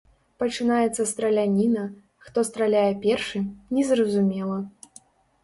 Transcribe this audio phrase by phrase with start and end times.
[0.43, 1.83] Пачынаецца страляніна,
[2.29, 3.43] хто страляе першы,
[3.79, 4.59] незразумела.